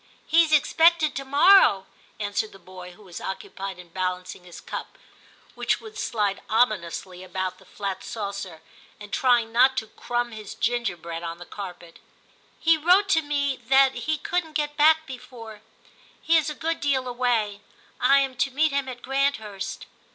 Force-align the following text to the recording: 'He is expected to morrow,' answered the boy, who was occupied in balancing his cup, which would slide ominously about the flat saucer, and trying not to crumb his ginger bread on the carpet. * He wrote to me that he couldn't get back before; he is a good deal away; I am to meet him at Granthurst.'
'He 0.25 0.43
is 0.43 0.51
expected 0.51 1.13
to 1.13 1.23
morrow,' 1.25 1.85
answered 2.19 2.53
the 2.53 2.57
boy, 2.57 2.93
who 2.93 3.03
was 3.03 3.21
occupied 3.21 3.77
in 3.77 3.89
balancing 3.89 4.45
his 4.45 4.59
cup, 4.59 4.97
which 5.53 5.79
would 5.79 5.95
slide 5.95 6.41
ominously 6.49 7.21
about 7.23 7.59
the 7.59 7.65
flat 7.67 8.03
saucer, 8.03 8.63
and 8.99 9.13
trying 9.13 9.51
not 9.51 9.77
to 9.77 9.85
crumb 9.85 10.31
his 10.31 10.55
ginger 10.55 10.97
bread 10.97 11.21
on 11.21 11.37
the 11.37 11.45
carpet. 11.45 11.99
* 12.31 12.59
He 12.59 12.77
wrote 12.79 13.09
to 13.09 13.21
me 13.21 13.57
that 13.57 13.93
he 13.93 14.17
couldn't 14.17 14.53
get 14.53 14.75
back 14.75 15.05
before; 15.05 15.61
he 16.19 16.35
is 16.35 16.49
a 16.49 16.55
good 16.55 16.79
deal 16.81 17.07
away; 17.07 17.61
I 17.99 18.21
am 18.21 18.33
to 18.37 18.49
meet 18.49 18.71
him 18.71 18.89
at 18.89 19.03
Granthurst.' 19.03 19.85